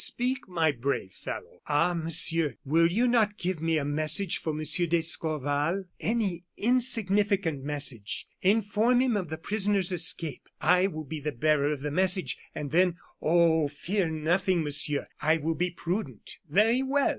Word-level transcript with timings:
"Speak, 0.03 0.47
my 0.49 0.71
brave 0.71 1.11
fellow." 1.11 1.61
"Ah! 1.67 1.93
Monsieur, 1.93 2.57
will 2.65 2.87
you 2.87 3.07
not 3.07 3.37
give 3.37 3.61
me 3.61 3.77
a 3.77 3.85
message 3.85 4.39
for 4.39 4.51
Monsieur 4.51 4.87
d'Escorval? 4.87 5.83
Any 5.99 6.43
insignificant 6.57 7.63
message 7.63 8.27
inform 8.41 9.01
him 9.01 9.15
of 9.15 9.29
the 9.29 9.37
prisoner's 9.37 9.91
escape. 9.91 10.49
I 10.59 10.87
will 10.87 11.03
be 11.05 11.19
the 11.19 11.31
bearer 11.31 11.71
of 11.71 11.81
the 11.83 11.91
message, 11.91 12.39
and 12.55 12.71
then 12.71 12.97
Oh! 13.21 13.67
fear 13.67 14.09
nothing, 14.09 14.63
Monsieur; 14.63 15.05
I 15.21 15.37
will 15.37 15.53
be 15.53 15.69
prudent." 15.69 16.39
"Very 16.49 16.81
well!" 16.81 17.09